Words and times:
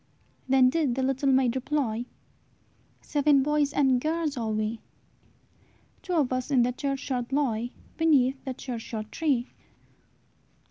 Then 0.49 0.71
did 0.71 0.95
the 0.95 1.03
little 1.03 1.29
maid 1.31 1.55
reply, 1.55 2.07
"Seven 3.01 3.43
boys 3.43 3.71
and 3.71 4.01
girls 4.01 4.35
are 4.35 4.49
we; 4.49 4.81
Two 6.01 6.13
of 6.13 6.33
us 6.33 6.49
in 6.49 6.63
the 6.63 6.71
churchyard 6.71 7.31
lie, 7.31 7.69
Beneath 7.97 8.43
the 8.43 8.55
churchyard 8.55 9.11
tree." 9.11 9.47